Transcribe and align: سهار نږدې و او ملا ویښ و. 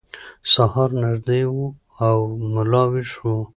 سهار 0.53 0.89
نږدې 1.03 1.41
و 1.55 1.59
او 2.07 2.17
ملا 2.53 2.83
ویښ 2.91 3.11
و. 3.21 3.25